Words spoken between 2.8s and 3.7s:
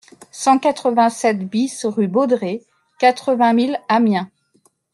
quatre-vingt